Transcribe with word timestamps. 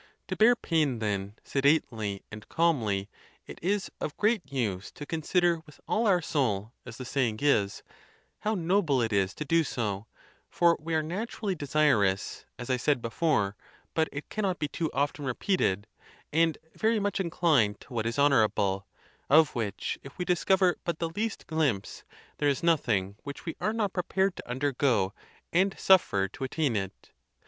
To 0.29 0.35
bear 0.35 0.55
pain, 0.55 0.97
then, 0.97 1.35
sedately 1.43 2.23
and 2.31 2.49
calmly, 2.49 3.07
it 3.45 3.59
is 3.61 3.91
of 4.01 4.17
great 4.17 4.41
use 4.51 4.89
to 4.93 5.05
consider 5.05 5.61
with 5.67 5.79
all 5.87 6.07
our 6.07 6.23
soul, 6.23 6.71
as 6.87 6.97
the 6.97 7.05
saying 7.05 7.37
is, 7.43 7.83
how 8.39 8.55
noble 8.55 8.99
it 8.99 9.13
is 9.13 9.35
to 9.35 9.45
do 9.45 9.63
so, 9.63 10.07
for 10.49 10.75
we 10.81 10.95
are 10.95 11.03
naturally 11.03 11.53
desirous 11.53 12.45
(as 12.57 12.71
I 12.71 12.77
said 12.77 12.99
before, 12.99 13.55
but 13.93 14.09
it 14.11 14.27
cannot' 14.29 14.57
be 14.57 14.67
too 14.67 14.89
often 14.91 15.23
re 15.23 15.33
peated) 15.35 15.83
and 16.33 16.57
very 16.73 16.99
much 16.99 17.19
inclined 17.19 17.79
to 17.81 17.93
what 17.93 18.07
is 18.07 18.17
honorable, 18.17 18.87
of 19.29 19.53
which, 19.53 19.99
if 20.01 20.17
we 20.17 20.25
discover 20.25 20.77
but 20.83 20.97
the 20.97 21.09
least 21.09 21.45
glimpse, 21.45 22.03
there 22.39 22.49
is 22.49 22.63
noth 22.63 22.89
ing 22.89 23.17
which 23.21 23.45
we 23.45 23.55
are 23.61 23.71
not 23.71 23.93
prepared 23.93 24.35
to 24.37 24.49
undergo 24.49 25.13
and 25.53 25.77
suffer 25.77 26.27
to 26.27 26.43
attain 26.43 26.75
it. 26.75 27.11